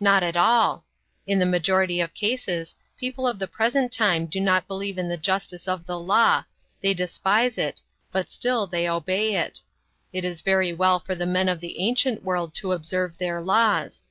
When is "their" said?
13.16-13.40